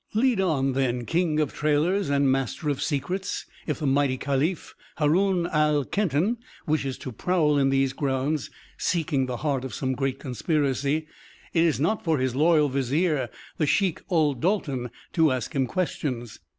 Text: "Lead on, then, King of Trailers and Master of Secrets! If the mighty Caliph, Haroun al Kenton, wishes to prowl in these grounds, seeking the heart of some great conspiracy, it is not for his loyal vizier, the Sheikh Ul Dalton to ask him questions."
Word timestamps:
"Lead 0.15 0.41
on, 0.41 0.73
then, 0.73 1.05
King 1.05 1.39
of 1.39 1.53
Trailers 1.53 2.09
and 2.09 2.31
Master 2.31 2.69
of 2.69 2.81
Secrets! 2.81 3.45
If 3.67 3.77
the 3.77 3.85
mighty 3.85 4.17
Caliph, 4.17 4.73
Haroun 4.97 5.45
al 5.45 5.85
Kenton, 5.85 6.39
wishes 6.65 6.97
to 6.97 7.11
prowl 7.11 7.59
in 7.59 7.69
these 7.69 7.93
grounds, 7.93 8.49
seeking 8.79 9.27
the 9.27 9.37
heart 9.45 9.63
of 9.63 9.75
some 9.75 9.93
great 9.93 10.17
conspiracy, 10.17 11.05
it 11.53 11.63
is 11.63 11.79
not 11.79 12.03
for 12.03 12.17
his 12.17 12.35
loyal 12.35 12.67
vizier, 12.67 13.29
the 13.57 13.67
Sheikh 13.67 14.01
Ul 14.09 14.33
Dalton 14.33 14.89
to 15.13 15.31
ask 15.31 15.53
him 15.53 15.67
questions." 15.67 16.39